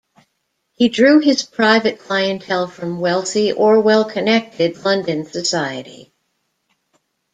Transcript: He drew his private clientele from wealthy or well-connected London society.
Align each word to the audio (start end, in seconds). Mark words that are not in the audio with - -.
He 0.71 0.89
drew 0.89 1.19
his 1.19 1.43
private 1.43 1.99
clientele 1.99 2.65
from 2.67 2.99
wealthy 3.01 3.51
or 3.51 3.79
well-connected 3.81 4.83
London 4.83 5.25
society. 5.27 6.11